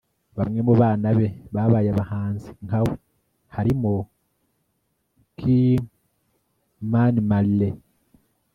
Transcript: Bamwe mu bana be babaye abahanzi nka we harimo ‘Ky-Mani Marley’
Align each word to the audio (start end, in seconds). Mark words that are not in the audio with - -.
Bamwe 0.37 0.59
mu 0.67 0.73
bana 0.81 1.07
be 1.17 1.27
babaye 1.55 1.87
abahanzi 1.91 2.49
nka 2.65 2.79
we 2.85 2.93
harimo 3.55 3.91
‘Ky-Mani 5.37 7.21
Marley’ 7.29 7.75